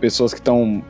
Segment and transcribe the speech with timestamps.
[0.00, 0.82] pessoas que estão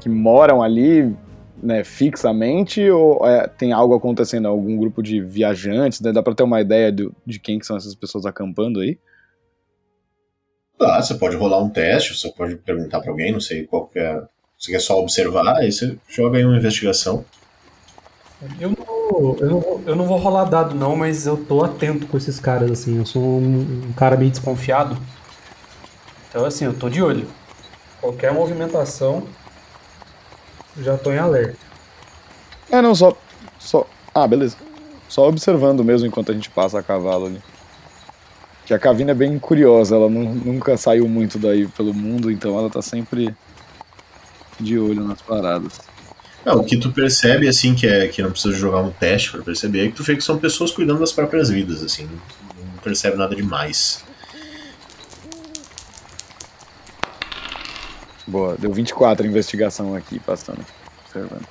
[0.00, 1.14] que moram ali
[1.62, 6.00] né, fixamente ou é, tem algo acontecendo, algum grupo de viajantes?
[6.00, 6.12] Né?
[6.12, 8.98] Dá para ter uma ideia do, de quem que são essas pessoas acampando aí?
[10.78, 14.00] Tá, você pode rolar um teste, você pode perguntar para alguém, não sei qual que
[14.00, 14.20] é.
[14.58, 17.24] Você quer só observar, aí você joga aí uma investigação.
[18.60, 21.62] Eu não, vou, eu, não vou, eu não vou rolar dado não, mas eu tô
[21.62, 22.98] atento com esses caras, assim.
[22.98, 24.96] Eu sou um, um cara meio desconfiado.
[26.28, 27.28] Então, assim, eu tô de olho.
[28.02, 29.22] Qualquer movimentação,
[30.76, 31.56] já tô em alerta.
[32.68, 33.16] É, não, só.
[33.60, 33.86] só...
[34.12, 34.56] Ah, beleza.
[35.08, 37.40] Só observando mesmo enquanto a gente passa a cavalo ali.
[38.66, 42.58] Que a Cavina é bem curiosa, ela não, nunca saiu muito daí pelo mundo, então
[42.58, 43.32] ela tá sempre
[44.58, 45.80] de olho nas paradas.
[46.44, 49.42] Não, o que tu percebe, assim, que é que não precisa jogar um teste para
[49.42, 52.08] perceber, é que tu vê que são pessoas cuidando das próprias vidas, assim,
[52.58, 54.04] não percebe nada demais.
[58.26, 60.64] Boa, deu 24 a investigação aqui, passando.
[61.04, 61.46] Observando.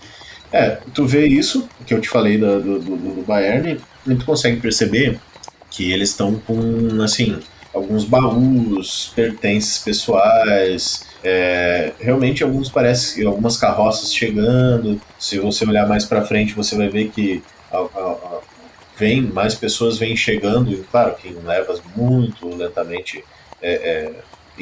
[0.52, 4.26] É, tu vê isso, que eu te falei do, do, do, do Bayern, e tu
[4.26, 5.20] consegue perceber
[5.70, 7.40] que eles estão com, assim,
[7.74, 15.00] alguns baús, pertences pessoais, é, realmente alguns parece algumas carroças chegando.
[15.18, 17.42] Se você olhar mais para frente, você vai ver que
[17.72, 18.40] a, a, a,
[18.98, 23.24] vem mais pessoas vêm chegando, e claro que em levas muito lentamente
[23.62, 24.14] é, é,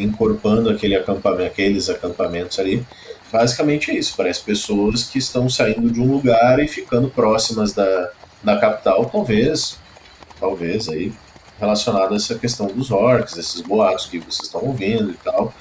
[0.04, 2.86] encorpando aquele acampamento, aqueles acampamentos ali.
[3.32, 8.10] Basicamente é isso, parece pessoas que estão saindo de um lugar e ficando próximas da,
[8.44, 9.78] da capital, talvez,
[10.40, 11.14] talvez aí
[11.60, 15.54] relacionado a essa questão dos orcs, esses boatos que vocês estão ouvindo e tal.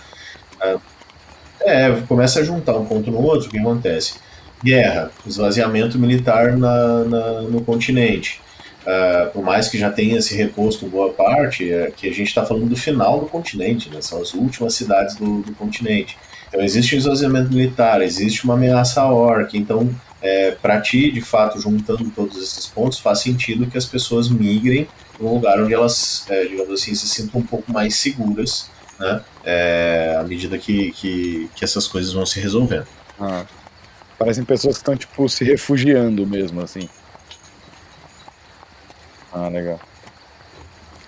[1.61, 4.15] É, começa a juntar um ponto no outro, o que acontece?
[4.63, 8.41] Guerra, esvaziamento militar na, na no continente.
[8.89, 12.47] Uh, por mais que já tenha se reposto boa parte, é que a gente está
[12.47, 14.01] falando do final do continente, né?
[14.01, 16.17] são as últimas cidades do, do continente.
[16.49, 21.61] Então existe um esvaziamento militar, existe uma ameaça orc, então é, para ti, de fato,
[21.61, 26.25] juntando todos esses pontos, faz sentido que as pessoas migrem para um lugar onde elas,
[26.31, 29.21] é, digamos assim, se sintam um pouco mais seguras, né?
[29.45, 32.87] É, à medida que, que, que, essas coisas vão se resolvendo.
[33.21, 33.45] Ah,
[34.19, 36.89] parecem pessoas que estão, tipo, se refugiando mesmo, assim.
[39.33, 39.81] Ah, legal.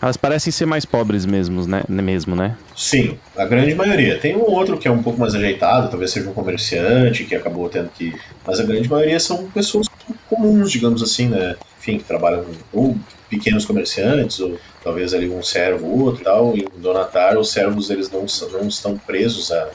[0.03, 1.83] Elas parecem ser mais pobres mesmo, né?
[1.87, 2.57] mesmo, né?
[2.75, 4.19] Sim, a grande maioria.
[4.19, 7.69] Tem um outro que é um pouco mais ajeitado, talvez seja um comerciante que acabou
[7.69, 8.15] tendo que.
[8.47, 9.87] Mas a grande maioria são pessoas
[10.29, 11.55] comuns, digamos assim, né?
[11.79, 12.97] Enfim, que trabalham ou
[13.29, 16.57] pequenos comerciantes, ou talvez ali um servo ou outro e tal.
[16.57, 19.69] E em Donatar, os servos eles não, não estão presos à,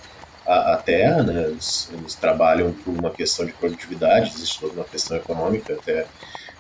[0.48, 1.44] à, à terra, né?
[1.50, 6.08] Eles, eles trabalham por uma questão de produtividade, existe toda uma questão econômica até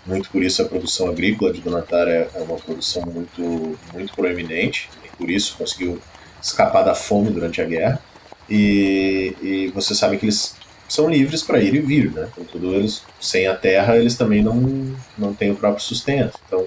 [0.05, 4.89] muito por isso a produção agrícola de Donatar é, é uma produção muito, muito proeminente,
[5.03, 5.99] e por isso conseguiu
[6.41, 8.01] escapar da fome durante a guerra.
[8.49, 10.55] E, e você sabe que eles
[10.87, 12.29] são livres para ir e vir, né?
[12.35, 16.39] Contudo, eles, sem a terra, eles também não, não têm o próprio sustento.
[16.47, 16.65] Então,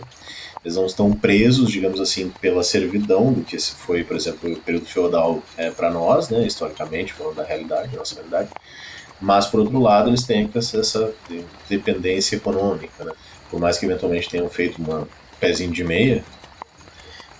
[0.64, 4.86] eles não estão presos, digamos assim, pela servidão do que foi, por exemplo, o período
[4.86, 6.44] feudal é, para nós, né?
[6.44, 8.50] Historicamente, falando da realidade, nossa realidade.
[9.20, 11.12] Mas, por outro lado, eles têm essa
[11.68, 13.12] dependência econômica, né?
[13.50, 15.08] por mais que eventualmente tenham feito uma
[15.40, 16.24] pezinho de meia,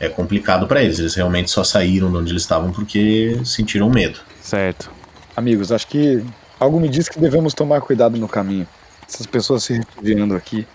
[0.01, 0.99] é complicado para eles.
[0.99, 4.21] Eles realmente só saíram de onde eles estavam porque sentiram medo.
[4.41, 4.91] Certo.
[5.37, 6.25] Amigos, acho que
[6.59, 8.67] algo me diz que devemos tomar cuidado no caminho.
[9.09, 10.67] Essas pessoas se refugiando aqui.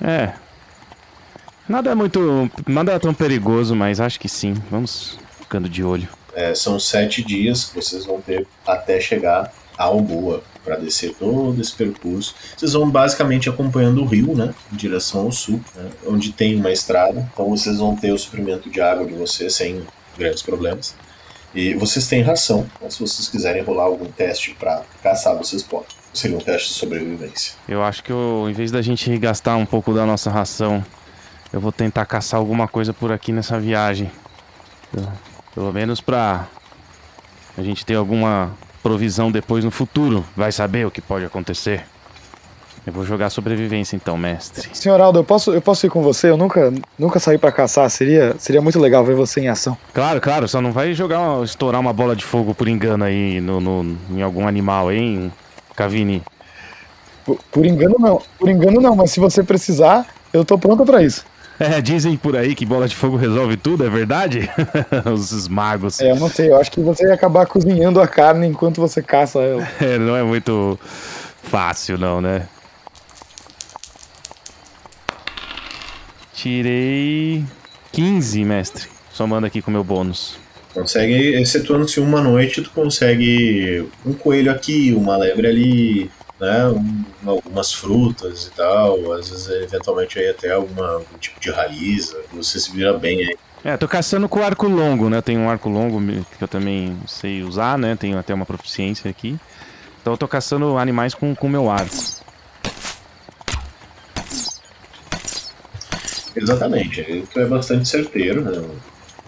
[0.00, 0.32] É.
[1.68, 2.50] Nada é muito.
[2.66, 4.54] Nada é tão perigoso, mas acho que sim.
[4.70, 6.08] Vamos ficando de olho.
[6.34, 11.60] É, são sete dias que vocês vão ter até chegar a Alboa para descer todo
[11.60, 12.34] esse percurso.
[12.56, 16.72] Vocês vão basicamente acompanhando o rio, né, em direção ao sul, né, onde tem uma
[16.72, 17.28] estrada.
[17.32, 19.82] Então vocês vão ter o suprimento de água de vocês sem
[20.16, 20.94] grandes problemas.
[21.54, 25.86] E vocês têm ração, mas se vocês quiserem rolar algum teste para caçar, vocês podem.
[26.12, 27.54] Seria um teste de sobrevivência.
[27.68, 30.84] Eu acho que eu, em vez da gente gastar um pouco da nossa ração,
[31.52, 34.10] eu vou tentar caçar alguma coisa por aqui nessa viagem.
[35.54, 36.48] Pelo menos pra
[37.56, 38.52] a gente ter alguma
[38.84, 40.22] provisão depois no futuro.
[40.36, 41.84] Vai saber o que pode acontecer.
[42.86, 44.68] Eu vou jogar sobrevivência então, mestre.
[44.74, 46.28] Senhor Aldo, eu posso, eu posso ir com você?
[46.28, 47.88] Eu nunca, nunca saí para caçar.
[47.88, 49.74] Seria, seria muito legal ver você em ação.
[49.94, 50.46] Claro, claro.
[50.46, 54.20] Só não vai jogar, estourar uma bola de fogo por engano aí no, no em
[54.20, 55.32] algum animal, hein,
[55.74, 56.22] Cavini?
[57.24, 58.20] Por, por engano não.
[58.38, 61.24] Por engano não, mas se você precisar, eu tô pronto para isso.
[61.58, 64.50] É, dizem por aí que bola de fogo resolve tudo, é verdade?
[65.12, 66.00] Os magos.
[66.00, 69.02] É, eu não sei, eu acho que você ia acabar cozinhando a carne enquanto você
[69.02, 69.68] caça ela.
[69.80, 70.78] É, não é muito
[71.42, 72.48] fácil não, né?
[76.32, 77.44] Tirei
[77.92, 78.88] 15, mestre.
[79.12, 80.36] Só manda aqui com meu bônus.
[80.72, 86.10] Consegue, excetuando-se uma noite, tu consegue um coelho aqui, uma lebre ali,
[86.44, 86.66] né?
[86.68, 89.12] Um, algumas frutas e tal.
[89.12, 92.14] Às vezes, eventualmente, aí até alguma, algum tipo de raiz.
[92.32, 93.36] Você se vira bem aí.
[93.64, 95.22] É, tô caçando com arco longo, né?
[95.22, 96.00] Tem um arco longo
[96.36, 97.96] que eu também sei usar, né?
[97.96, 99.38] Tenho até uma proficiência aqui.
[100.00, 101.96] Então eu tô caçando animais com o meu arco.
[106.36, 108.68] Exatamente, ele é bastante certeiro, né?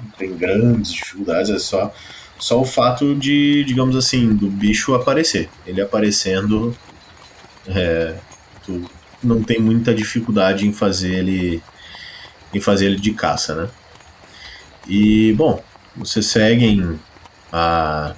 [0.03, 1.93] não tem grandes dificuldades, é só,
[2.39, 5.49] só o fato de, digamos assim, do bicho aparecer.
[5.67, 6.77] Ele aparecendo,
[7.69, 8.15] é,
[8.65, 8.89] tu
[9.23, 11.63] não tem muita dificuldade em fazer ele
[12.55, 13.69] em fazer ele de caça, né?
[14.89, 15.63] E bom,
[15.97, 16.99] vocês seguem
[17.53, 18.15] a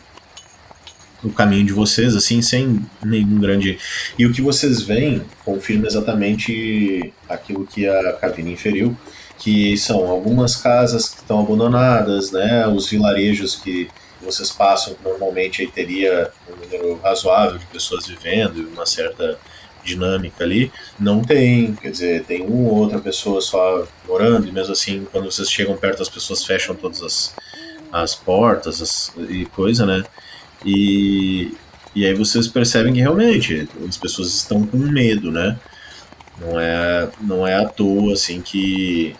[1.22, 3.78] o caminho de vocês, assim, sem nenhum grande.
[4.18, 8.96] E o que vocês veem confirma exatamente aquilo que a Cavina inferiu,
[9.38, 12.66] que são algumas casas que estão abandonadas, né?
[12.68, 13.88] Os vilarejos que
[14.30, 19.38] vocês passam, normalmente aí teria um número razoável de pessoas vivendo uma certa
[19.82, 20.70] dinâmica ali.
[20.98, 25.30] Não tem, quer dizer, tem uma ou outra pessoa só morando, e mesmo assim, quando
[25.30, 27.34] vocês chegam perto, as pessoas fecham todas as,
[27.90, 30.04] as portas as, e coisa, né?
[30.64, 31.54] E,
[31.94, 35.58] e aí vocês percebem que realmente as pessoas estão com medo, né?
[36.40, 39.16] Não é, não é à toa assim que,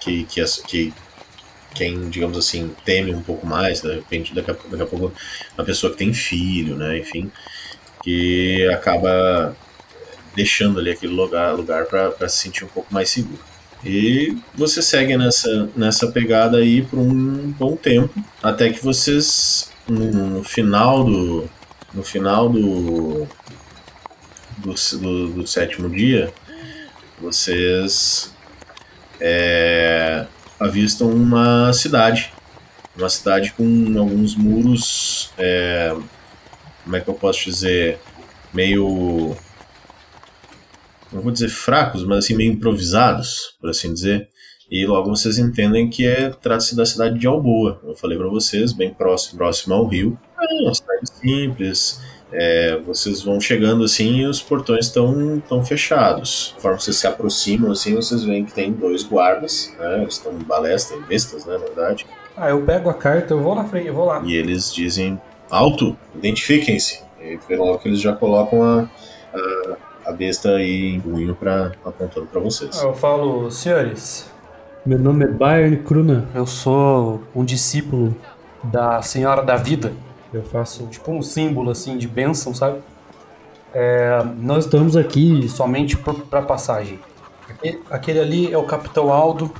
[0.00, 0.94] que, que, que
[1.76, 5.12] quem, digamos assim, teme um pouco mais, de repente, daqui a, daqui a pouco,
[5.56, 6.98] uma pessoa que tem filho, né?
[6.98, 7.30] Enfim,
[8.02, 9.54] que acaba
[10.34, 13.40] deixando ali aquele lugar, lugar para se sentir um pouco mais seguro.
[13.84, 18.12] E você segue nessa, nessa pegada aí por um bom tempo,
[18.42, 21.48] até que vocês no, final do
[21.94, 23.26] no final do
[24.58, 26.32] do, do, do sétimo dia
[27.20, 28.34] vocês
[29.20, 30.26] é,
[30.58, 32.32] avistam uma cidade
[32.96, 35.94] uma cidade com alguns muros é,
[36.84, 37.98] como é que eu posso dizer
[38.54, 39.36] meio
[41.12, 44.28] não vou dizer fracos mas assim meio improvisados por assim dizer
[44.70, 47.80] e logo vocês entendem que é trata-se da cidade de Alboa.
[47.84, 50.18] Eu falei para vocês, bem próximo, próximo ao rio.
[50.40, 52.00] É uma cidade simples.
[52.32, 56.52] É, vocês vão chegando assim e os portões estão tão fechados.
[56.56, 60.02] Conforme vocês se aproximam, assim, vocês veem que tem dois guardas, né?
[60.02, 62.06] Eles estão em balestra, em bestas, né, na verdade.
[62.36, 64.22] Ah, eu pego a carta, eu vou na frente, eu vou lá.
[64.24, 67.00] E eles dizem, alto, identifiquem-se.
[67.20, 68.88] E logo que eles já colocam a,
[69.34, 72.78] a, a besta aí em punho pra, apontando para vocês.
[72.80, 74.30] Ah, eu falo, senhores,
[74.84, 76.28] meu nome é Bayern Kruna.
[76.34, 78.14] Eu sou um discípulo
[78.62, 79.92] da Senhora da Vida.
[80.36, 82.80] Eu faço tipo um símbolo assim de bênção, sabe?
[83.72, 87.00] É, nós estamos aqui somente para passagem.
[87.90, 89.50] Aquele ali é o Capitão Aldo.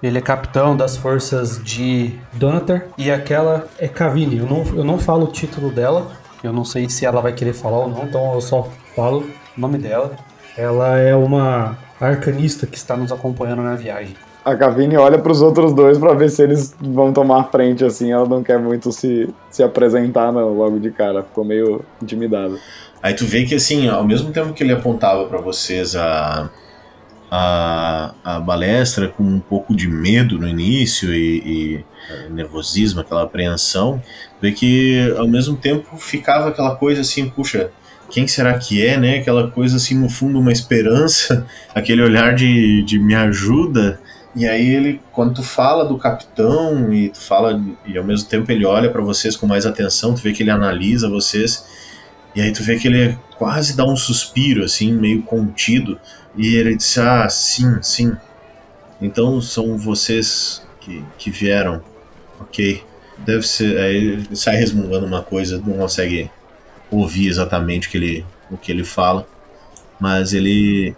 [0.00, 2.86] Ele é capitão das forças de Donatar.
[2.96, 4.38] E aquela é Cavini.
[4.38, 6.12] Eu não, eu não falo o título dela.
[6.42, 9.60] Eu não sei se ela vai querer falar ou não, então eu só falo o
[9.60, 10.16] nome dela.
[10.56, 14.14] Ela é uma arcanista que está nos acompanhando na viagem.
[14.44, 18.10] A Cavini olha para os outros dois para ver se eles vão tomar frente assim.
[18.10, 21.22] Ela não quer muito se, se apresentar não, logo de cara.
[21.22, 22.56] Ficou meio intimidada.
[23.02, 26.50] Aí tu vê que assim, ao mesmo tempo que ele apontava para vocês a,
[27.30, 31.84] a, a balestra com um pouco de medo no início e, e
[32.30, 34.02] nervosismo, aquela apreensão,
[34.40, 37.70] vê que ao mesmo tempo ficava aquela coisa assim, puxa,
[38.10, 39.18] quem será que é, né?
[39.18, 44.00] Aquela coisa assim, no fundo, uma esperança, aquele olhar de, de me ajuda.
[44.34, 48.50] E aí ele, quando tu fala do capitão e tu fala e ao mesmo tempo
[48.52, 51.64] ele olha para vocês com mais atenção, tu vê que ele analisa vocês
[52.34, 55.98] e aí tu vê que ele quase dá um suspiro assim, meio contido
[56.36, 58.16] e ele diz: "Ah, sim, sim.
[59.02, 61.82] Então são vocês que, que vieram.
[62.40, 62.84] OK.
[63.18, 63.78] Deve ser".
[63.78, 66.30] Aí ele sai resmungando uma coisa, não consegue
[66.90, 69.26] ouvir exatamente o que ele o que ele fala,
[70.00, 70.94] mas ele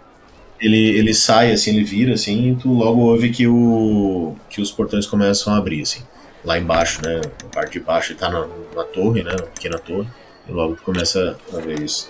[0.63, 4.71] ele, ele sai, assim, ele vira, assim, e tu logo ouve que, o, que os
[4.71, 6.01] portões começam a abrir, assim.
[6.43, 9.77] Lá embaixo, né, na parte de baixo, ele tá na, na torre, né, na pequena
[9.77, 10.07] torre,
[10.47, 12.09] e logo tu começa a ver isso.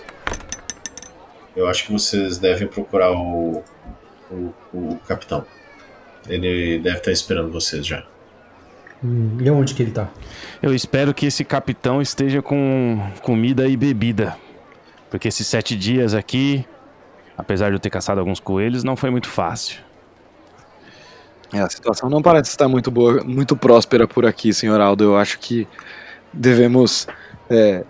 [1.56, 3.62] Eu acho que vocês devem procurar o,
[4.30, 5.44] o, o capitão.
[6.28, 8.04] Ele deve estar esperando vocês já.
[9.02, 10.10] Hum, e onde que ele tá?
[10.62, 14.36] Eu espero que esse capitão esteja com comida e bebida.
[15.10, 16.64] Porque esses sete dias aqui
[17.36, 19.82] apesar de eu ter caçado alguns coelhos, não foi muito fácil.
[21.52, 25.04] É, a situação não parece estar muito boa, muito próspera por aqui, senhor Aldo.
[25.04, 25.68] Eu acho que
[26.32, 27.06] devemos
[27.48, 27.84] é,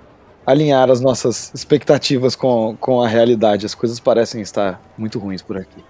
[0.46, 3.64] alinhar as nossas expectativas com, com a realidade.
[3.64, 5.82] As coisas parecem estar muito ruins por aqui.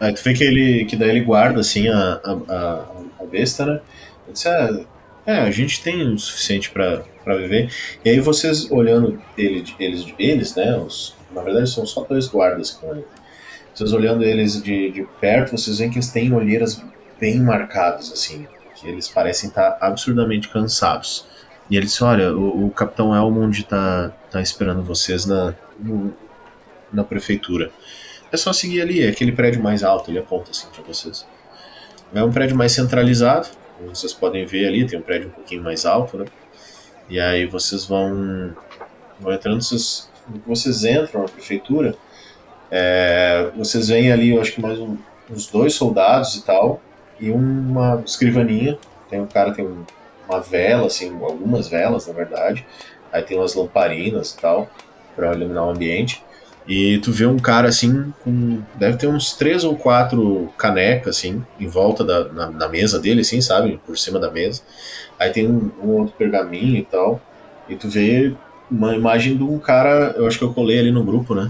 [0.00, 2.84] Aí tu vê que ele que daí ele guarda assim a, a,
[3.20, 3.80] a besta, né?
[4.26, 4.80] Eu disse, ah,
[5.26, 7.70] é, a gente tem o suficiente para viver.
[8.04, 10.76] E aí vocês olhando ele, eles, eles, né?
[10.76, 13.04] Os, na verdade são só dois guardas com ele.
[13.74, 16.82] Vocês olhando eles de, de perto, vocês veem que eles têm olheiras
[17.20, 18.46] bem marcadas, assim.
[18.74, 21.26] Que eles parecem estar absurdamente cansados.
[21.70, 26.12] E ele disse, olha, o, o Capitão Elmond tá, tá esperando vocês na, no,
[26.92, 27.70] na prefeitura.
[28.32, 31.26] É só seguir ali, é aquele prédio mais alto, ele aponta assim para vocês.
[32.14, 35.62] É um prédio mais centralizado, como vocês podem ver ali, tem um prédio um pouquinho
[35.62, 36.24] mais alto, né?
[37.08, 38.54] E aí vocês vão,
[39.20, 40.07] vão entrando, vocês,
[40.46, 41.94] vocês entram na prefeitura,
[42.70, 44.96] é, vocês veem ali, eu acho que mais um,
[45.30, 46.80] uns dois soldados e tal,
[47.20, 49.84] e uma escrivaninha, tem um cara tem um,
[50.28, 52.66] uma vela, assim, algumas velas na verdade,
[53.12, 54.68] aí tem umas lamparinas e tal,
[55.16, 56.22] para iluminar o ambiente.
[56.68, 58.60] E tu vê um cara assim, com.
[58.74, 63.22] Deve ter uns três ou quatro canecas, assim, em volta da na, na mesa dele,
[63.22, 63.80] assim, sabe?
[63.86, 64.60] Por cima da mesa.
[65.18, 67.22] Aí tem um, um, outro pergaminho e tal.
[67.70, 68.34] E tu vê
[68.70, 71.48] uma imagem de um cara, eu acho que eu colei ali no grupo, né?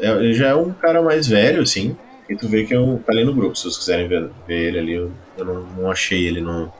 [0.00, 1.96] É, ele já é um cara mais velho, assim.
[2.28, 4.68] E tu vê que é um, tá ali no grupo, se vocês quiserem ver, ver
[4.68, 4.92] ele ali.
[4.94, 6.72] Eu, eu não, não, achei ele no,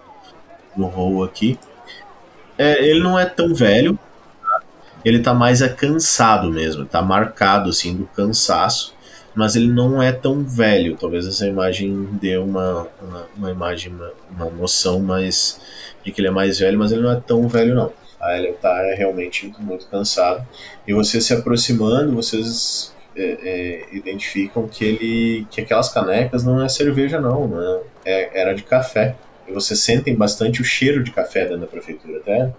[0.76, 1.59] no roll aqui.
[2.57, 3.99] É, ele não é tão velho,
[5.05, 8.95] ele tá mais é cansado mesmo, tá marcado assim do cansaço,
[9.35, 10.97] mas ele não é tão velho.
[10.97, 15.61] Talvez essa imagem dê uma, uma, uma imagem, uma, uma, noção mais
[16.05, 17.93] de que ele é mais velho, mas ele não é tão velho não.
[18.21, 20.47] Ah, ele tá é realmente muito cansado.
[20.87, 26.69] E você se aproximando, vocês é, é, identificam que ele que aquelas canecas não é
[26.69, 27.81] cerveja não, né?
[28.05, 29.17] é, era de café.
[29.49, 32.53] E vocês sentem bastante o cheiro de café dentro da prefeitura, até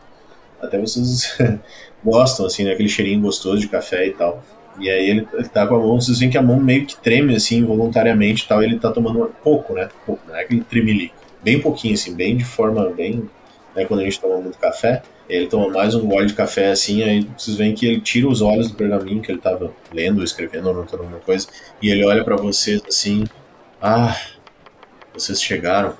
[0.61, 1.37] até vocês
[2.03, 2.73] gostam, assim, né?
[2.73, 4.43] Aquele cheirinho gostoso de café e tal.
[4.79, 6.95] E aí ele, ele tá com a mão, vocês veem que a mão meio que
[6.97, 8.61] treme, assim, involuntariamente e tal.
[8.61, 9.89] E ele tá tomando pouco, né?
[10.05, 11.15] Pouco, não é aquele tremelico.
[11.43, 13.29] Bem pouquinho, assim, bem de forma bem.
[13.75, 17.01] Né, quando a gente toma muito café, ele toma mais um gole de café assim,
[17.03, 20.69] aí vocês veem que ele tira os olhos do pergaminho que ele tava lendo, escrevendo,
[20.69, 21.47] anotando alguma coisa,
[21.81, 23.23] e ele olha para vocês assim:
[23.81, 24.19] Ah,
[25.13, 25.95] vocês chegaram.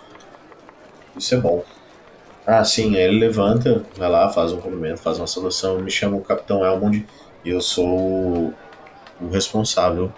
[1.18, 1.64] Isso é bom.
[2.46, 6.18] Ah, sim, aí ele levanta, vai lá, faz um cumprimento, faz uma saudação, me chama
[6.18, 7.06] o Capitão Elmond
[7.46, 8.54] e eu sou
[9.22, 10.12] o responsável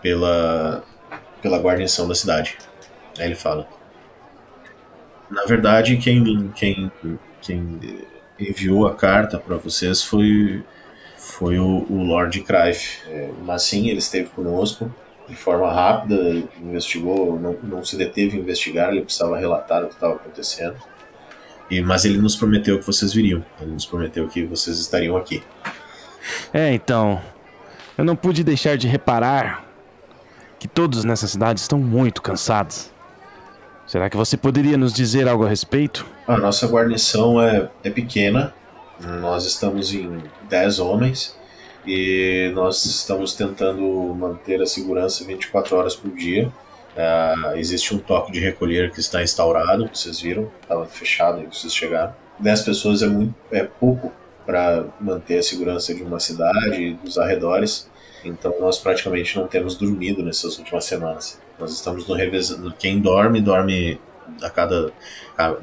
[0.00, 0.82] pela,
[1.42, 2.56] pela guarnição da cidade.
[3.18, 3.68] Aí ele fala.
[5.30, 6.92] Na verdade, quem, quem,
[7.40, 7.80] quem
[8.38, 10.62] enviou a carta para vocês foi,
[11.16, 12.80] foi o, o Lord Crive.
[13.08, 14.92] É, mas sim, ele esteve conosco
[15.28, 16.16] de forma rápida,
[16.60, 20.76] investigou, não, não se deteve a investigar, ele precisava relatar o que estava acontecendo.
[21.70, 23.42] E, mas ele nos prometeu que vocês viriam.
[23.60, 25.42] Ele nos prometeu que vocês estariam aqui.
[26.52, 27.20] É, então.
[27.96, 29.64] Eu não pude deixar de reparar
[30.58, 32.90] que todos nessa cidade estão muito cansados.
[33.86, 36.06] Será que você poderia nos dizer algo a respeito?
[36.26, 38.54] A nossa guarnição é, é pequena.
[39.20, 41.36] Nós estamos em 10 homens
[41.84, 43.82] e nós estamos tentando
[44.14, 46.52] manter a segurança 24 horas por dia.
[46.92, 51.74] Uh, existe um toque de recolher que está instaurado, vocês viram, estava fechado e vocês
[51.74, 52.14] chegaram.
[52.38, 54.12] 10 pessoas é, muito, é pouco
[54.46, 57.88] para manter a segurança de uma cidade e dos arredores,
[58.24, 61.40] então nós praticamente não temos dormido nessas últimas semanas.
[61.58, 62.76] Nós estamos no revezamento.
[62.78, 63.98] Quem dorme, dorme
[64.42, 64.92] a cada.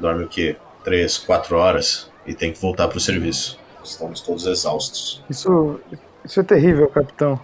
[0.00, 0.56] dorme o quê?
[0.84, 3.58] 3, 4 horas e tem que voltar para o serviço.
[3.82, 5.22] Estamos todos exaustos.
[5.28, 5.80] Isso,
[6.24, 7.40] isso é terrível, capitão.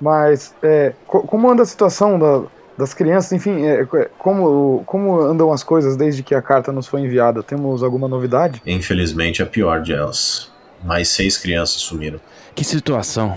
[0.00, 2.44] Mas é, como anda a situação da,
[2.78, 6.86] das crianças, enfim, é, é, como, como andam as coisas desde que a carta nos
[6.86, 7.42] foi enviada?
[7.42, 8.62] Temos alguma novidade?
[8.64, 10.50] Infelizmente, a pior de elas.
[10.82, 12.18] Mais seis crianças sumiram.
[12.54, 13.36] Que situação.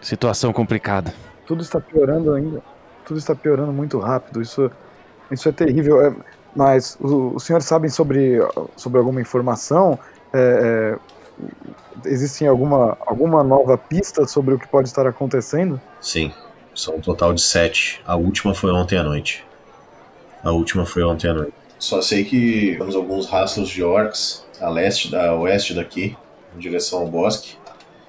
[0.00, 1.14] Situação complicada.
[1.46, 2.62] Tudo está piorando ainda.
[3.06, 4.42] Tudo está piorando muito rápido.
[4.42, 4.70] Isso,
[5.30, 6.04] isso é terrível.
[6.04, 6.14] É,
[6.54, 8.38] mas os senhores sabem sobre,
[8.76, 9.98] sobre alguma informação?
[10.32, 10.98] É,
[12.04, 15.80] é, existe alguma, alguma nova pista sobre o que pode estar acontecendo?
[16.00, 16.32] Sim.
[16.74, 18.00] São um total de sete.
[18.06, 19.44] A última foi ontem à noite.
[20.42, 21.52] A última foi ontem à noite.
[21.78, 26.16] Só sei que temos alguns rastros de orcs a leste, a oeste daqui,
[26.54, 27.56] em direção ao bosque.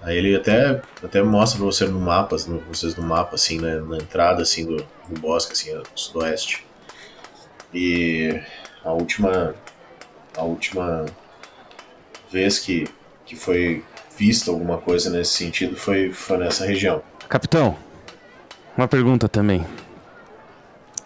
[0.02, 3.76] Aí ele até, até mostra pra você no mapa, no, vocês no mapa, assim, né,
[3.80, 6.66] na entrada assim, do, do bosque, assim, do sudoeste.
[7.74, 8.42] E
[8.84, 9.56] a última.
[10.38, 11.06] A última
[12.32, 12.88] vez que,
[13.26, 13.84] que foi
[14.18, 17.04] vista alguma coisa nesse sentido foi, foi nessa região.
[17.28, 17.76] Capitão,
[18.78, 19.66] uma pergunta também.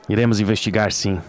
[0.07, 1.19] Iremos investigar sim.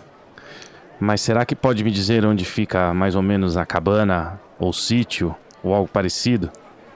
[1.00, 5.34] Mas será que pode me dizer onde fica mais ou menos a cabana, ou sítio,
[5.62, 6.50] ou algo parecido,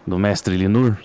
[0.06, 0.97] do mestre Linur?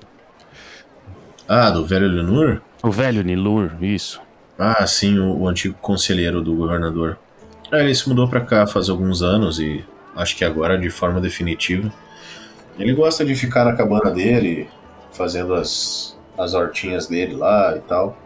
[1.47, 2.61] Ah, do velho Linur?
[2.81, 4.21] O velho Nilur, isso.
[4.57, 7.17] Ah, sim, o, o antigo conselheiro do governador.
[7.71, 9.83] É, ele se mudou pra cá faz alguns anos e
[10.15, 11.91] acho que agora de forma definitiva.
[12.77, 14.69] Ele gosta de ficar na cabana dele,
[15.11, 18.17] fazendo as, as hortinhas dele lá e tal.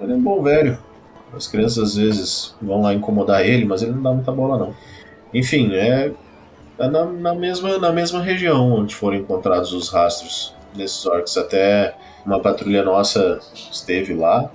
[0.00, 0.78] Ele é um bom velho.
[1.34, 4.74] As crianças às vezes vão lá incomodar ele, mas ele não dá muita bola não.
[5.32, 6.12] Enfim, é,
[6.78, 11.36] é na, na, mesma, na mesma região onde foram encontrados os rastros desses orcs.
[11.36, 13.40] Até uma patrulha nossa
[13.70, 14.50] esteve lá.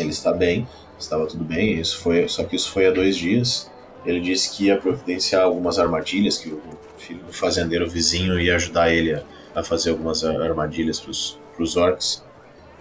[0.00, 0.66] Ele está bem,
[0.98, 1.80] estava tudo bem.
[1.80, 3.70] Isso foi, só que isso foi há dois dias.
[4.04, 6.60] Ele disse que ia providenciar algumas armadilhas, que o
[6.98, 9.22] filho do fazendeiro vizinho ia ajudar ele a,
[9.54, 12.22] a fazer algumas armadilhas para os orcs.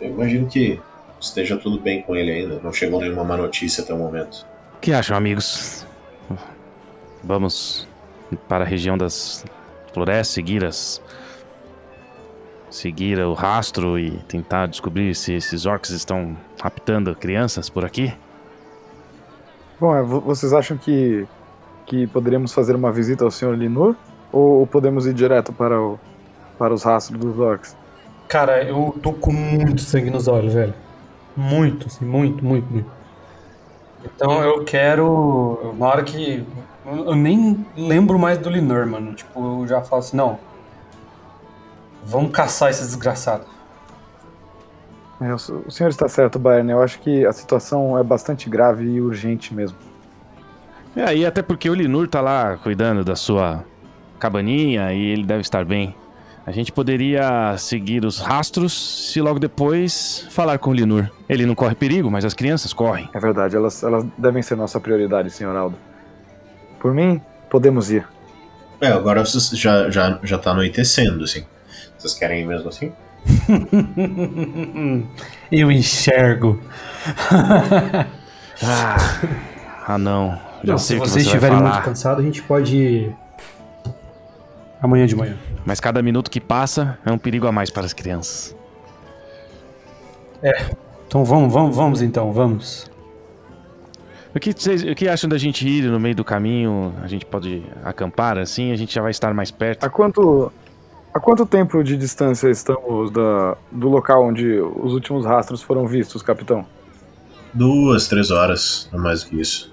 [0.02, 0.80] Eu imagino que
[1.20, 2.60] esteja tudo bem com ele ainda.
[2.62, 4.46] Não chegou nenhuma má notícia até o momento.
[4.76, 5.86] O que acham, amigos?
[7.24, 7.88] Vamos
[8.50, 9.46] para a região das
[9.94, 11.02] florestas, seguir as.
[12.74, 18.12] Seguir o rastro e tentar descobrir se esses orcs estão raptando crianças por aqui?
[19.80, 21.28] Bom, é, vocês acham que,
[21.86, 23.54] que poderíamos fazer uma visita ao Sr.
[23.54, 23.96] Linur?
[24.32, 26.00] Ou podemos ir direto para, o,
[26.58, 27.78] para os rastros dos orcs?
[28.28, 30.74] Cara, eu tô com muito sangue nos olhos, velho.
[31.38, 32.90] Muito, assim, muito, muito, muito.
[34.04, 35.76] Então eu quero.
[35.78, 36.44] Na hora que.
[36.86, 39.14] Eu nem lembro mais do Linor, mano.
[39.14, 40.40] Tipo, eu já falo assim, não.
[42.06, 43.48] Vamos caçar esses desgraçados.
[45.22, 46.72] É, o senhor está certo, Bayern.
[46.72, 49.78] Eu acho que a situação é bastante grave e urgente mesmo.
[50.96, 53.64] É, e até porque o Linur tá lá cuidando da sua
[54.20, 55.96] cabaninha e ele deve estar bem.
[56.46, 61.10] A gente poderia seguir os rastros se logo depois falar com o Linur.
[61.30, 63.10] Ele não corre perigo, mas as crianças correm.
[63.14, 65.78] É verdade, elas, elas devem ser nossa prioridade, senhor Aldo.
[66.80, 68.06] Por mim, podemos ir.
[68.82, 71.46] É, agora já, já, já tá anoitecendo, assim.
[72.04, 72.92] Vocês querem ir mesmo assim?
[75.50, 76.60] Eu enxergo.
[78.62, 78.98] ah,
[79.88, 80.38] ah, não.
[80.66, 83.16] Já não, sei se vocês você estiverem muito cansados, a gente pode ir
[84.82, 85.38] amanhã de manhã.
[85.66, 88.54] Mas cada minuto que passa é um perigo a mais para as crianças.
[90.42, 90.72] É.
[91.08, 92.92] Então vamos, vamos, vamos então, vamos.
[94.36, 96.94] O que, vocês, o que acham da gente ir no meio do caminho?
[97.02, 99.86] A gente pode acampar assim, a gente já vai estar mais perto.
[99.86, 100.52] A quanto,
[101.14, 106.24] a quanto tempo de distância estamos da, do local onde os últimos rastros foram vistos,
[106.24, 106.66] capitão?
[107.54, 109.72] Duas, três horas, não mais do que isso.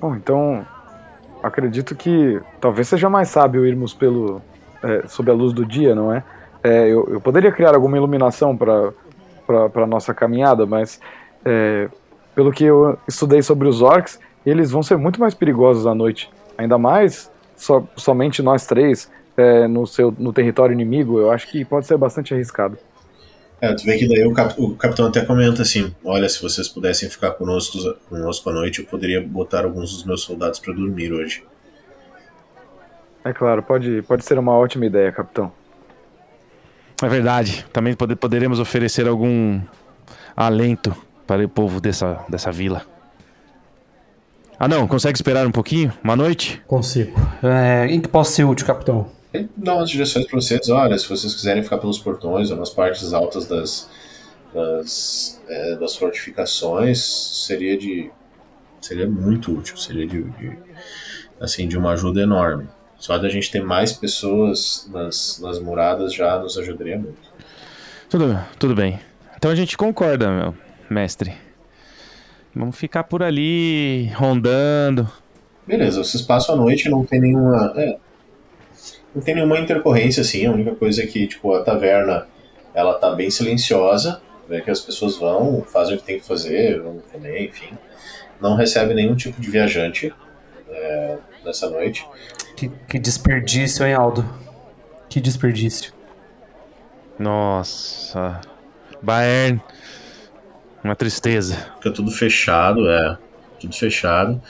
[0.00, 0.64] Bom, então
[1.42, 4.40] acredito que talvez seja mais sábio irmos pelo
[4.82, 6.22] é, sob a luz do dia, não é?
[6.62, 8.92] é eu, eu, poderia criar alguma iluminação para
[9.72, 11.00] para nossa caminhada, mas
[11.44, 11.88] é,
[12.36, 16.30] pelo que eu estudei sobre os orcs, eles vão ser muito mais perigosos à noite.
[16.56, 21.18] Ainda mais so, somente nós três é, no seu no território inimigo.
[21.18, 22.78] Eu acho que pode ser bastante arriscado.
[23.60, 26.68] É, tu vê que daí o, cap, o, capitão até comenta assim: olha, se vocês
[26.68, 31.12] pudessem ficar conosco, conosco à noite, eu poderia botar alguns dos meus soldados para dormir
[31.12, 31.44] hoje.
[33.22, 35.52] É claro, pode, pode ser uma ótima ideia, capitão.
[37.02, 37.66] É verdade.
[37.72, 39.60] Também pode, poderemos oferecer algum
[40.34, 40.94] alento
[41.26, 42.82] para o povo dessa, dessa vila.
[44.58, 45.92] Ah, não, consegue esperar um pouquinho?
[46.02, 46.62] Uma noite?
[46.66, 47.18] Consigo.
[47.42, 49.19] É, em que posso ser útil, capitão?
[49.32, 50.68] Ele dá umas direções para vocês.
[50.68, 53.88] Olha, se vocês quiserem ficar pelos portões ou nas partes altas das,
[54.52, 56.98] das, é, das fortificações,
[57.46, 58.10] seria de
[58.80, 60.58] seria muito útil, seria de, de,
[61.38, 62.66] assim de uma ajuda enorme.
[62.98, 67.30] Só da gente ter mais pessoas nas, nas muradas já nos ajudaria muito.
[68.08, 68.98] Tudo, tudo bem.
[69.36, 70.54] Então a gente concorda, meu
[70.90, 71.32] mestre.
[72.54, 75.08] Vamos ficar por ali, rondando.
[75.66, 77.72] Beleza, vocês passam a noite não tem nenhuma.
[77.76, 77.96] É,
[79.14, 80.46] não tem nenhuma intercorrência, assim.
[80.46, 82.26] A única coisa é que, tipo, a taverna
[82.74, 84.20] ela tá bem silenciosa.
[84.48, 87.76] Vê que as pessoas vão, fazem o que tem que fazer, vão comer, enfim.
[88.40, 90.12] Não recebe nenhum tipo de viajante
[90.68, 92.06] é, nessa noite.
[92.56, 94.28] Que, que desperdício, hein, Aldo?
[95.08, 95.92] Que desperdício.
[97.18, 98.40] Nossa.
[99.02, 99.60] Bayern.
[100.82, 101.54] Uma tristeza.
[101.76, 103.18] Fica tudo fechado, é.
[103.60, 104.40] Tudo fechado.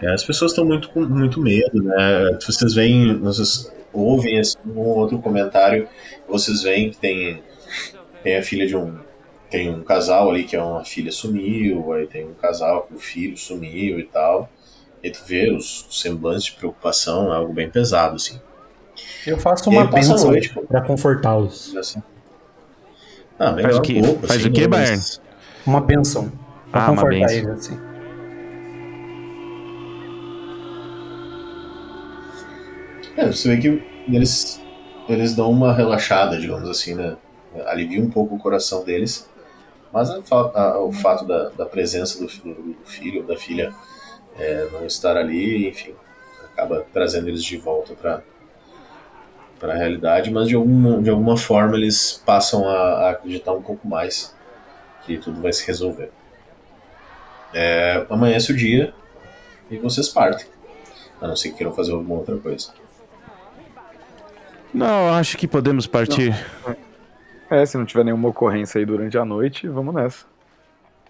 [0.00, 2.36] É, as pessoas estão muito com muito medo, né?
[2.40, 5.88] Vocês veem, vocês ouvem assim, um outro comentário,
[6.28, 7.42] vocês veem que tem,
[8.22, 8.98] tem a filha de um.
[9.50, 12.98] Tem um casal ali que é uma filha sumiu, aí tem um casal que o
[12.98, 14.48] filho sumiu e tal.
[15.02, 18.40] E tu vê os semblantes de preocupação, é algo bem pesado, assim.
[19.26, 20.16] Eu faço uma bênção
[20.68, 21.76] para confortá-los.
[21.76, 22.02] Assim.
[23.38, 25.02] Ah, faz o que, um pouco, faz assim, o que, Bayern?
[25.66, 26.32] Uma benção.
[26.70, 27.78] Pra Ah, uma confortar eles, assim.
[33.16, 34.60] É, você vê que eles,
[35.08, 37.16] eles dão uma relaxada, digamos assim, né?
[37.66, 39.28] Alivia um pouco o coração deles.
[39.92, 40.16] Mas a
[40.54, 43.72] a- o fato da, da presença do, do filho ou da filha
[44.38, 45.94] é, não estar ali, enfim,
[46.52, 48.22] acaba trazendo eles de volta para
[49.58, 53.62] para a realidade, mas de alguma, de alguma forma eles passam a, a acreditar um
[53.62, 54.34] pouco mais
[55.06, 56.10] que tudo vai se resolver.
[57.54, 58.92] É, amanhece o dia
[59.70, 60.46] e vocês partem.
[61.20, 62.72] A não ser que queiram fazer alguma outra coisa.
[64.72, 66.34] Não, acho que podemos partir.
[67.50, 70.24] É, se não tiver nenhuma ocorrência aí durante a noite, vamos nessa.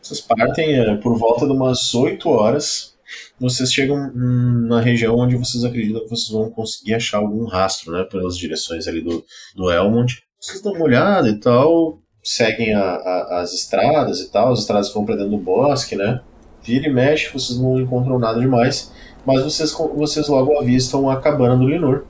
[0.00, 2.96] Vocês partem é, por volta de umas 8 horas.
[3.38, 7.92] Vocês chegam hum, na região onde vocês acreditam que vocês vão conseguir achar algum rastro,
[7.92, 8.04] né?
[8.04, 10.22] Pelas direções ali do, do Elmont.
[10.40, 14.92] Vocês dão uma olhada e tal, seguem a, a, as estradas e tal, as estradas
[14.92, 16.20] vão para dentro do bosque, né?
[16.64, 18.92] Vira e mexe, vocês não encontram nada demais,
[19.24, 22.04] mas vocês, vocês logo avistam a cabana do Linur.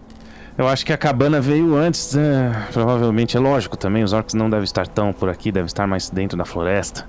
[0.56, 2.68] Eu acho que a cabana veio antes, né?
[2.72, 6.10] provavelmente é lógico também, os orcs não devem estar tão por aqui, devem estar mais
[6.10, 7.06] dentro da floresta.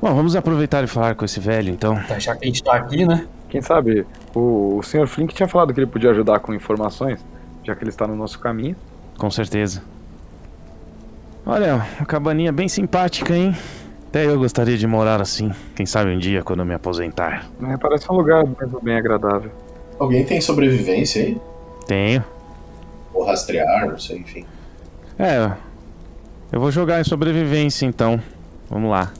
[0.00, 1.96] Bom, vamos aproveitar e falar com esse velho então.
[2.18, 3.24] Já que a gente tá aqui, né?
[3.48, 5.06] Quem sabe o, o Sr.
[5.06, 7.24] Flink tinha falado que ele podia ajudar com informações,
[7.62, 8.74] já que ele está no nosso caminho.
[9.16, 9.82] Com certeza.
[11.46, 13.54] Olha, uma cabaninha bem simpática, hein?
[14.08, 15.52] Até eu gostaria de morar assim.
[15.76, 17.46] Quem sabe um dia quando eu me aposentar.
[17.62, 19.50] É, parece um lugar mesmo bem agradável.
[19.98, 21.40] Alguém tem sobrevivência aí?
[21.86, 22.24] Tenho.
[23.12, 24.44] Ou rastrear, não sei, enfim.
[25.18, 25.52] É.
[26.50, 28.20] Eu vou jogar em sobrevivência então.
[28.68, 29.12] Vamos lá.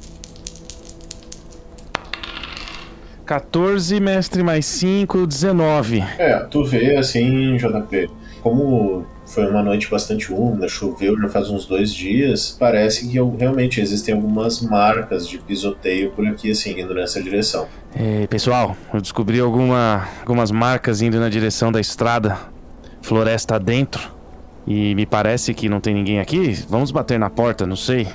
[3.25, 6.05] 14, mestre mais 5, 19.
[6.19, 8.11] É, tu vê assim, JP,
[8.43, 13.81] como foi uma noite bastante úmida, choveu já faz uns dois dias, parece que realmente
[13.81, 17.67] existem algumas marcas de pisoteio por aqui, assim, indo nessa direção.
[17.95, 22.37] É, pessoal, eu descobri alguma, algumas marcas indo na direção da estrada,
[23.03, 24.11] floresta dentro,
[24.67, 26.53] e me parece que não tem ninguém aqui.
[26.69, 28.07] Vamos bater na porta, não sei.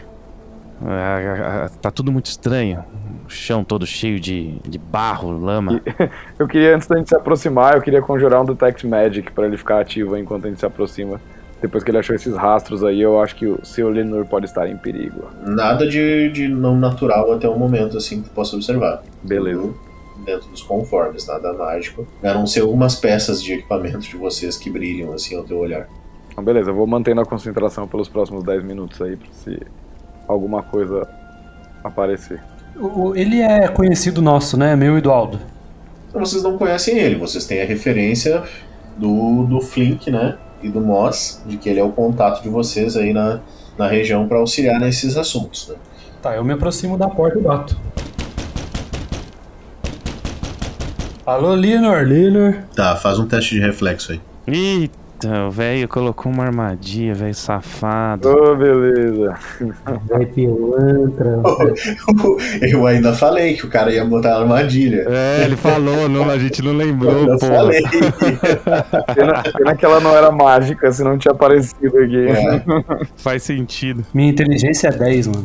[0.86, 2.84] É, tá tudo muito estranho.
[3.26, 5.82] O chão todo cheio de, de barro, lama.
[6.40, 9.58] Eu queria, antes da gente se aproximar, eu queria conjurar um Detect Magic para ele
[9.58, 11.20] ficar ativo enquanto a gente se aproxima.
[11.62, 14.70] Depois que ele achou esses rastros aí, eu acho que o seu Lenor pode estar
[14.70, 15.26] em perigo.
[15.44, 19.02] Nada de, de não natural até o momento, assim, que tu possa observar.
[19.24, 19.74] Beleza.
[20.26, 22.06] Dentro dos conformes, nada mágico.
[22.24, 25.88] A não ser algumas peças de equipamento de vocês que brilham, assim, ao teu olhar.
[26.32, 29.60] Então, beleza, eu vou mantendo a concentração pelos próximos 10 minutos aí, pra se
[30.28, 31.08] alguma coisa
[31.84, 32.42] aparecer.
[32.80, 34.76] O- Ele é conhecido nosso, né?
[34.76, 35.40] Meu e do Aldo.
[36.10, 38.44] Então vocês não conhecem ele, vocês têm a referência
[38.98, 40.38] do, do Flink, né?
[40.62, 43.40] E do Moss, de que ele é o contato de vocês aí na,
[43.78, 45.76] na região para auxiliar nesses assuntos, né?
[46.22, 47.78] Tá, eu me aproximo da porta e bato.
[51.28, 52.54] Alô, Linor, Linor.
[52.74, 54.22] Tá, faz um teste de reflexo aí.
[54.48, 58.30] Eita, o velho colocou uma armadilha, velho safado.
[58.30, 59.34] Ô, beleza.
[60.08, 61.42] Vai pilantra.
[62.64, 65.06] Eu ainda falei que o cara ia botar armadilha.
[65.10, 67.46] É, ele falou, não, a gente não lembrou, Eu pô.
[67.46, 67.84] falei.
[69.14, 72.26] Pena, pena que ela não era mágica, se não tinha aparecido aqui.
[72.26, 72.64] É.
[73.18, 74.06] Faz sentido.
[74.14, 75.44] Minha inteligência é 10, mano.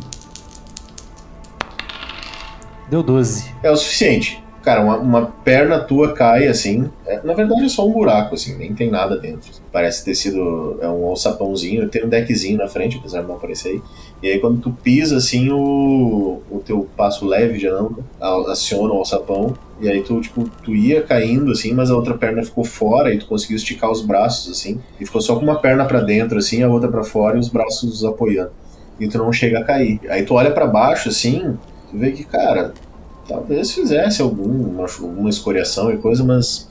[2.89, 3.51] Deu 12.
[3.61, 4.42] É o suficiente.
[4.63, 6.89] Cara, uma, uma perna tua cai assim.
[7.05, 9.51] é, na verdade é só um buraco, assim, nem tem nada dentro.
[9.73, 13.69] Parece ter sido é um alçapãozinho, tem um deckzinho na frente, apesar de não aparecer
[13.69, 13.81] aí.
[14.21, 17.97] E aí quando tu pisa assim, o, o teu passo leve já não
[18.47, 19.53] aciona o alçapão.
[19.81, 23.17] E aí tu, tipo, tu ia caindo assim, mas a outra perna ficou fora e
[23.17, 24.79] tu conseguiu esticar os braços assim.
[24.97, 27.49] E ficou só com uma perna pra dentro assim, a outra pra fora e os
[27.49, 28.51] braços apoiando.
[28.97, 29.99] E tu não chega a cair.
[30.07, 31.57] Aí tu olha pra baixo assim,
[31.91, 32.73] tu vê que, cara,
[33.27, 36.69] talvez fizesse alguma, alguma escoriação e coisa, mas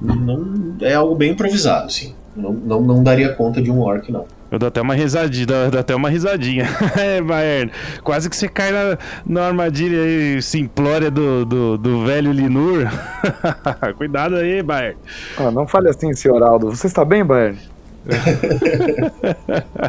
[0.00, 2.14] não é algo bem improvisado, assim.
[2.34, 4.26] Não, não, não daria conta de um orc, não.
[4.50, 6.66] Eu dou até uma risadinha, dou, dou até uma risadinha.
[6.96, 7.72] é, Baerno,
[8.04, 12.86] quase que você cai na, na armadilha aí, simplória do, do, do velho Linur.
[13.96, 15.00] Cuidado aí, Baerno.
[15.38, 16.70] Ah, não fale assim, senhor Aldo.
[16.70, 17.58] Você está bem, Bayern?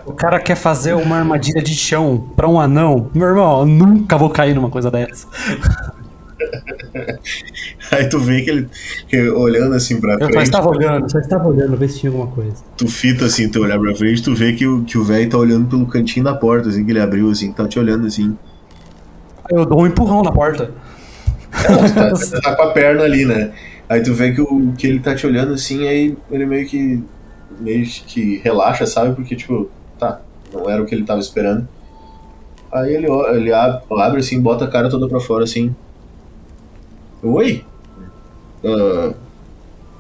[0.06, 3.10] O cara quer fazer uma armadilha de chão pra um anão.
[3.14, 5.28] Meu irmão, eu nunca vou cair numa coisa dessa.
[7.92, 8.68] Aí tu vê que ele,
[9.08, 12.12] que olhando assim pra Eu só frente, estava olhando, só estava olhando, ver se tinha
[12.12, 12.64] alguma coisa.
[12.76, 15.38] tu fita assim, tu olhar pra frente, tu vê que o que o velho tá
[15.38, 18.38] olhando pelo cantinho da porta, assim, que ele abriu, assim, tá te olhando assim.
[19.50, 20.72] Eu dou um empurrão na porta.
[22.12, 23.52] Você tá, tá com a perna ali, né?
[23.90, 27.04] Aí tu vê que, o, que ele tá te olhando assim, aí ele meio que.
[27.60, 29.16] Meio que relaxa, sabe?
[29.16, 30.22] Porque, tipo, tá,
[30.54, 31.68] não era o que ele tava esperando.
[32.72, 35.76] Aí ele, ele abre, abre assim, bota a cara toda pra fora assim.
[37.24, 37.64] Oi?
[38.64, 39.14] Ah,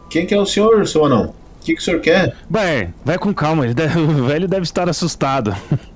[0.09, 1.33] quem que é o senhor, seu anão?
[1.59, 2.35] O que, que o senhor quer?
[2.49, 5.55] Baerno, vai com calma, deve- o velho deve estar assustado.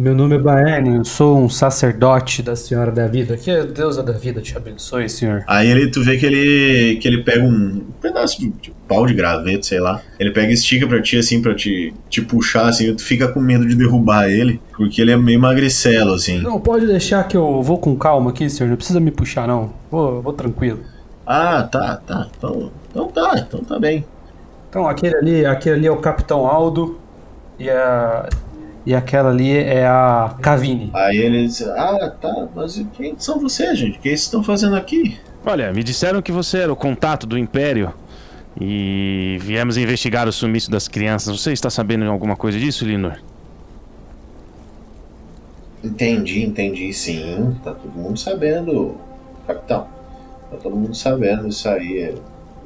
[0.00, 3.36] Meu nome é Baene, eu sou um sacerdote da Senhora da Vida.
[3.36, 5.44] Que a deusa da vida te abençoe, senhor.
[5.46, 9.12] Aí ele, tu vê que ele, que ele pega um pedaço de, de pau de
[9.12, 10.00] graveto, sei lá.
[10.18, 12.96] Ele pega e estica pra ti, assim, pra te, te puxar, assim.
[12.96, 16.38] Tu fica com medo de derrubar ele, porque ele é meio magricelo, assim.
[16.40, 18.70] Não, pode deixar que eu vou com calma aqui, senhor.
[18.70, 19.74] Não precisa me puxar, não.
[19.90, 20.80] Vou, vou tranquilo.
[21.26, 22.26] Ah, tá, tá.
[22.38, 24.06] Então, então tá, então tá bem.
[24.70, 26.98] Então, aquele ali, aquele ali é o Capitão Aldo
[27.58, 28.26] e a
[28.90, 30.90] e aquela ali é a Cavini.
[30.92, 33.98] Aí ele diz, ah, tá, mas quem são vocês, gente?
[33.98, 35.16] O que vocês estão fazendo aqui?
[35.46, 37.94] Olha, me disseram que você era o contato do Império
[38.60, 41.40] e viemos investigar o sumiço das crianças.
[41.40, 43.20] Você está sabendo alguma coisa disso, Linor?
[45.84, 47.56] Entendi, entendi, sim.
[47.62, 48.96] Tá todo mundo sabendo,
[49.46, 49.86] capitão.
[50.50, 52.12] Tá todo mundo sabendo isso aí.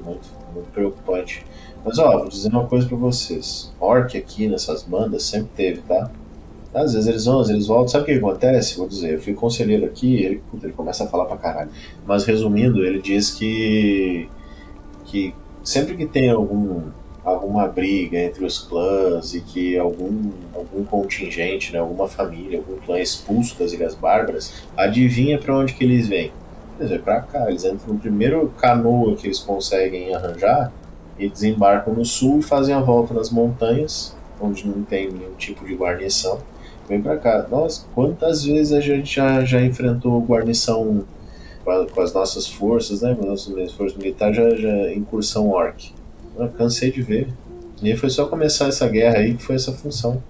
[0.04, 1.44] Muito, muito preocupante.
[1.84, 3.72] Mas ó, vou dizer uma coisa pra vocês.
[3.80, 6.10] Orc aqui nessas bandas sempre teve, tá?
[6.72, 7.88] Às vezes eles vão, às vezes eles voltam.
[7.88, 8.76] Sabe o que acontece?
[8.76, 11.70] Vou dizer, eu fui conselheiro aqui, ele, puta, ele começa a falar pra caralho.
[12.06, 14.28] Mas resumindo, ele diz que.
[15.04, 16.82] que sempre que tem algum,
[17.24, 22.98] alguma briga entre os clãs e que algum, algum contingente, né, alguma família, algum clã
[22.98, 26.32] expulso das Ilhas Bárbaras, adivinha para onde que eles vêm?
[26.76, 27.48] Quer dizer, pra cá.
[27.48, 30.72] Eles entram no primeiro canoa que eles conseguem arranjar
[31.18, 35.64] e desembarcam no sul e fazem a volta nas montanhas, onde não tem nenhum tipo
[35.64, 36.38] de guarnição.
[36.88, 37.46] Vem pra cá.
[37.50, 41.04] Nossa, quantas vezes a gente já, já enfrentou guarnição
[41.64, 43.14] com, a, com as nossas forças, né?
[43.14, 45.92] Com as nossas forças militares, já, já incursão orc.
[46.36, 47.28] Eu cansei de ver.
[47.82, 50.22] E foi só começar essa guerra aí que foi essa função.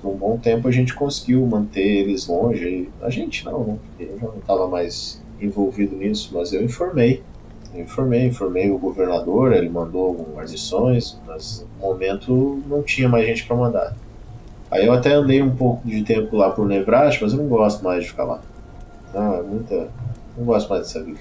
[0.00, 2.88] Por um bom tempo a gente conseguiu manter eles longe.
[3.02, 3.78] A gente não, né?
[3.88, 7.22] Porque eu já não estava mais envolvido nisso, mas eu informei.
[7.74, 13.26] Eu informei, informei o governador, ele mandou algumas lições, mas no momento não tinha mais
[13.26, 13.96] gente para mandar.
[14.70, 17.82] Aí eu até andei um pouco de tempo lá por Nevrash, mas eu não gosto
[17.82, 18.40] mais de ficar lá.
[19.14, 19.88] Não, é muita.
[20.36, 21.20] Não gosto mais dessa vida.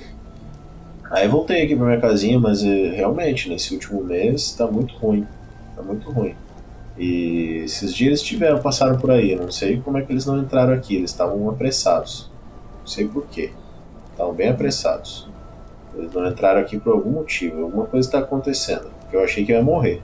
[1.10, 5.26] Aí voltei aqui pra minha casinha, mas eh, realmente, nesse último mês tá muito ruim.
[5.76, 6.36] Tá muito ruim.
[6.98, 9.32] E esses dias tiveram, passaram por aí.
[9.32, 10.96] Eu não sei como é que eles não entraram aqui.
[10.96, 12.30] Eles estavam apressados.
[12.80, 13.52] Não sei porquê.
[14.18, 15.28] Estavam bem apressados.
[15.96, 17.62] Eles não entraram aqui por algum motivo.
[17.66, 18.88] Alguma coisa está acontecendo.
[19.02, 20.02] Porque eu achei que ia morrer.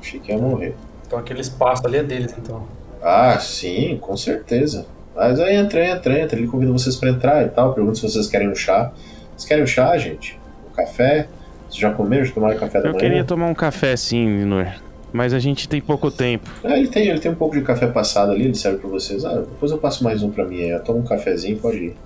[0.00, 0.76] Achei que ia morrer.
[1.04, 2.62] Então aquele espaço ali é deles, então.
[3.02, 4.86] Ah, sim, com certeza.
[5.16, 6.38] Mas aí entra, entra, entra.
[6.38, 7.74] Ele convida vocês para entrar e tal.
[7.74, 8.92] Pergunta se vocês querem um chá.
[9.36, 10.38] Vocês querem um chá, gente?
[10.70, 11.26] Um café?
[11.68, 12.24] Vocês já comeram?
[12.24, 13.00] Já tomaram café da Eu manhã?
[13.00, 14.68] queria tomar um café sim, Linor.
[15.12, 16.48] Mas a gente tem pouco tempo.
[16.62, 19.24] É, ele tem, ele tem um pouco de café passado ali, ele serve pra vocês.
[19.24, 20.70] Ah, depois eu passo mais um pra mim aí.
[20.70, 21.96] Eu tomo um cafezinho, pode ir.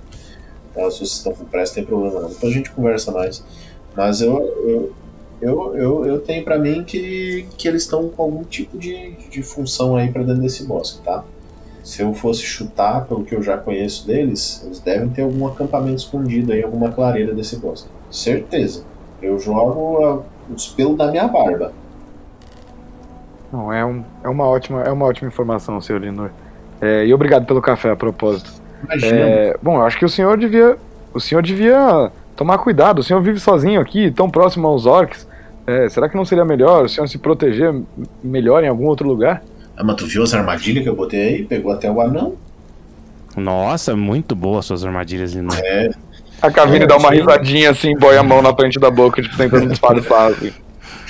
[0.74, 2.28] Tá, se vocês estão com pressa, tem problema não.
[2.28, 3.44] Depois a gente conversa mais.
[3.96, 4.92] Mas eu, eu,
[5.40, 9.42] eu, eu, eu tenho pra mim que, que eles estão com algum tipo de, de
[9.42, 11.24] função aí pra dentro desse bosque, tá?
[11.82, 15.96] Se eu fosse chutar, pelo que eu já conheço deles, eles devem ter algum acampamento
[15.96, 17.88] escondido aí, alguma clareira desse bosque.
[18.10, 18.84] Certeza.
[19.20, 21.72] Eu jogo os pelos da minha barba.
[23.52, 26.30] Não, é, um, é, uma ótima, é uma ótima informação, senhor Linor.
[26.80, 28.63] É, e obrigado pelo café a propósito.
[29.02, 30.76] É, bom, eu acho que o senhor devia.
[31.12, 32.98] O senhor devia tomar cuidado.
[32.98, 35.26] O senhor vive sozinho aqui, tão próximo aos orcs.
[35.66, 37.74] É, será que não seria melhor o senhor se proteger
[38.22, 39.42] melhor em algum outro lugar?
[39.76, 41.44] Ah, mas tu viu as armadilhas que eu botei aí?
[41.44, 42.34] Pegou até o anão?
[43.36, 45.58] Nossa, muito boas suas armadilhas, Linor.
[45.58, 45.90] É,
[46.40, 49.36] A Cavine É, dá uma risadinha assim, boia a mão na frente da boca, tipo,
[49.36, 50.30] tentando disfarçar.
[50.30, 50.52] Assim.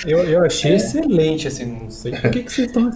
[0.05, 2.89] Eu, eu achei excelente, assim, não sei por que, que vocês estão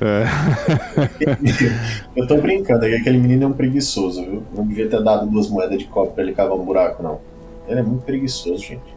[0.00, 1.66] assim.
[2.16, 4.42] eu tô brincando, é que aquele menino é um preguiçoso, viu?
[4.54, 7.20] Não devia ter dado duas moedas de copo pra ele cavar um buraco, não.
[7.68, 8.94] Ele é muito preguiçoso, gente.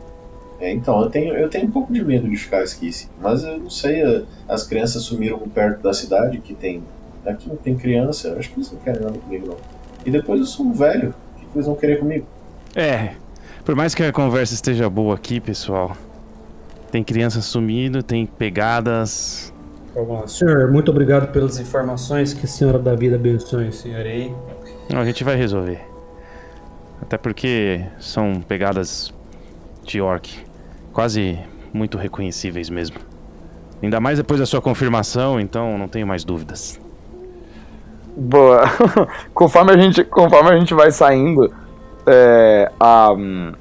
[0.59, 3.07] É, então, eu tenho, eu tenho um pouco de medo de ficar esqueci.
[3.21, 6.83] Mas eu não sei, eh, as crianças sumiram perto da cidade, que tem.
[7.25, 9.57] Aqui não tem criança, eu acho que eles não querem nada comigo, não.
[10.05, 12.25] E depois eu sou um velho, o que eles vão querer comigo?
[12.73, 13.11] É,
[13.65, 15.95] por mais que a conversa esteja boa aqui, pessoal,
[16.89, 19.53] tem criança sumindo, tem pegadas.
[20.05, 20.27] Lá.
[20.27, 22.33] Senhor, muito obrigado pelas informações.
[22.33, 24.33] Que a Senhora da Vida abençoe o senhor aí.
[24.89, 25.81] Não, a gente vai resolver.
[27.01, 29.13] Até porque são pegadas
[29.83, 30.29] de orc,
[30.93, 31.39] quase
[31.73, 32.97] muito reconhecíveis mesmo.
[33.81, 36.79] Ainda mais depois da sua confirmação, então não tenho mais dúvidas.
[38.15, 38.63] Boa.
[39.33, 41.51] conforme, a gente, conforme a gente vai saindo,
[42.05, 43.53] é, a, hum,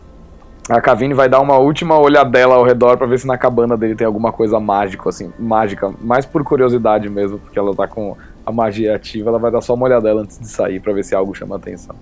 [0.68, 3.94] a Cavine vai dar uma última olhadela ao redor pra ver se na cabana dele
[3.94, 8.50] tem alguma coisa mágica, assim, mágica, mais por curiosidade mesmo, porque ela tá com a
[8.50, 11.34] magia ativa, ela vai dar só uma olhadela antes de sair pra ver se algo
[11.34, 11.94] chama atenção.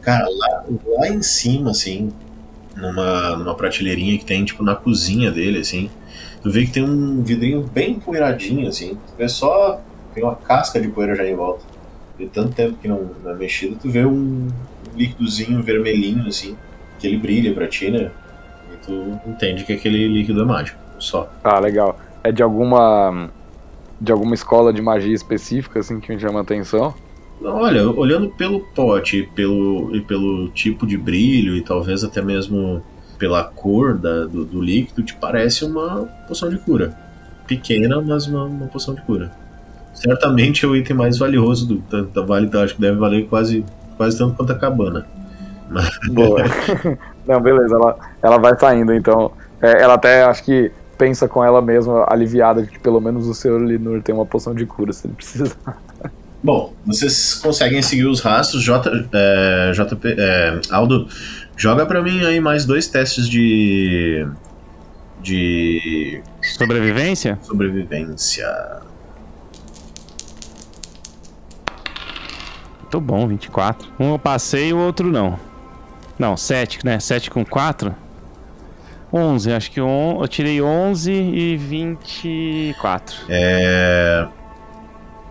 [0.00, 0.64] Cara, lá,
[0.98, 2.12] lá em cima, assim,
[2.74, 5.90] numa, numa prateleirinha que tem, tipo, na cozinha dele, assim,
[6.42, 8.94] tu vê que tem um vidrinho bem empoeiradinho, assim.
[8.94, 9.80] Tu vê só
[10.14, 11.64] tem uma casca de poeira já em volta.
[12.18, 14.48] De tanto tempo que não, não é mexido, tu vê um
[14.94, 16.56] líquidozinho vermelhinho assim,
[16.98, 18.10] que ele brilha pra ti, né?
[18.72, 21.30] E tu entende que aquele líquido é mágico, só.
[21.42, 21.98] Ah, legal.
[22.22, 23.30] É de alguma.
[24.00, 26.94] de alguma escola de magia específica, assim, que me chama a atenção?
[27.42, 32.82] Olha, olhando pelo pote e pelo, e pelo tipo de brilho e talvez até mesmo
[33.18, 36.96] pela cor da, do, do líquido, te parece uma poção de cura.
[37.46, 39.30] Pequena, mas uma, uma poção de cura.
[39.94, 43.64] Certamente é o item mais valioso do, da, da Vale, acho que deve valer quase,
[43.96, 45.06] quase tanto quanto a cabana.
[46.12, 46.42] Boa.
[47.26, 49.32] Não, beleza, ela, ela vai saindo, então.
[49.60, 53.34] É, ela até acho que pensa com ela mesma, aliviada, de que pelo menos o
[53.34, 55.56] senhor Linur tem uma poção de cura, se ele precisar.
[56.42, 58.62] Bom, vocês conseguem seguir os rastros.
[58.62, 61.08] J, é, JP, é, Aldo,
[61.56, 64.26] joga pra mim aí mais dois testes de.
[65.20, 66.22] de.
[66.56, 67.38] Sobrevivência?
[67.42, 68.46] sobrevivência.
[72.90, 73.88] Tô bom, 24.
[73.98, 75.36] Um eu passei e o outro não.
[76.18, 76.98] Não, 7, né?
[76.98, 77.94] 7 com 4.
[79.12, 80.18] 11, acho que on...
[80.20, 83.16] eu tirei 11 e 24.
[83.28, 84.26] É.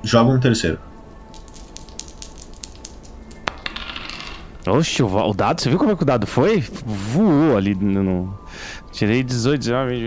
[0.03, 0.79] Joga um terceiro.
[4.67, 6.63] Oxe, o, o dado, você viu como é que o dado foi?
[6.85, 8.33] Voou ali no-
[8.91, 10.03] Tirei 18, 19,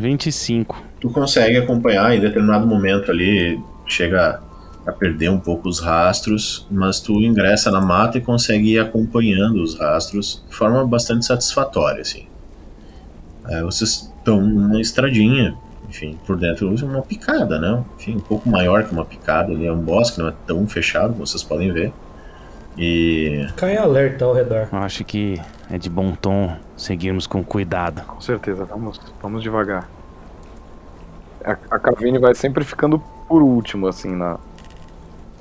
[0.00, 0.82] 25.
[1.00, 4.40] Tu consegue acompanhar em determinado momento ali, chega
[4.88, 9.62] a perder um pouco os rastros, mas tu ingressa na mata e consegue ir acompanhando
[9.62, 12.26] os rastros de forma bastante satisfatória, assim.
[13.46, 15.54] É, vocês estão numa estradinha,
[15.90, 17.84] enfim, por dentro uma picada, né?
[17.98, 21.12] Enfim, um pouco maior que uma picada ali, é um bosque, não é tão fechado,
[21.12, 21.92] como vocês podem ver.
[22.78, 24.68] E Fica em alerta ao redor.
[24.72, 25.38] Eu acho que
[25.70, 28.00] é de bom tom seguirmos com cuidado.
[28.06, 29.86] Com certeza, vamos, vamos devagar.
[31.44, 32.98] A, a Cavine vai sempre ficando
[33.28, 34.38] por último, assim, na,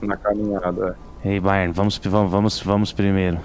[0.02, 0.98] na caminhada.
[1.24, 3.40] Ei, Bayern, vamos, vamos, vamos, vamos primeiro.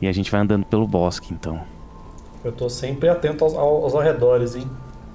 [0.00, 1.60] E a gente vai andando pelo bosque, então.
[2.44, 4.68] Eu tô sempre atento aos, aos arredores, hein?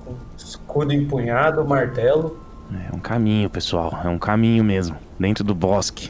[0.03, 2.39] Com escudo empunhado, martelo.
[2.89, 3.99] É um caminho, pessoal.
[4.03, 4.95] É um caminho mesmo.
[5.19, 6.10] Dentro do bosque.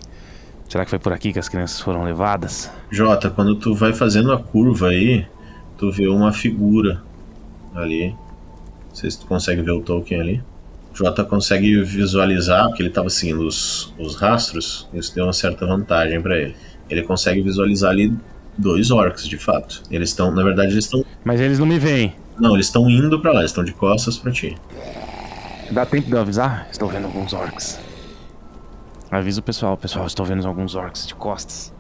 [0.70, 2.72] Será que foi por aqui que as crianças foram levadas?
[2.90, 5.28] Jota, quando tu vai fazendo a curva aí,
[5.78, 7.04] tu vê uma figura
[7.76, 8.12] ali.
[8.12, 10.44] Não sei se tu consegue ver o token ali.
[10.94, 16.22] Jota consegue visualizar, porque ele estava seguindo os, os rastros, isso deu uma certa vantagem
[16.22, 16.56] para ele.
[16.90, 18.14] Ele consegue visualizar ali
[18.58, 19.84] dois orcs, de fato.
[19.90, 21.06] Eles estão, na verdade, eles estão.
[21.24, 22.14] Mas eles não me veem.
[22.40, 24.58] Não, eles estão indo para lá, eles estão de costas para ti.
[25.72, 26.68] Dá tempo de eu avisar?
[26.70, 27.80] Estou vendo alguns orcs.
[29.10, 31.74] Avisa o pessoal, pessoal, estou vendo alguns orcs de costas.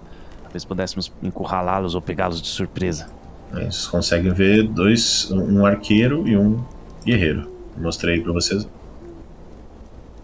[0.44, 3.08] Talvez pudéssemos encurralá-los ou pegá-los de surpresa.
[3.54, 6.64] Eles conseguem ver dois, um arqueiro e um
[7.06, 7.50] guerreiro.
[7.78, 8.68] Mostrei para vocês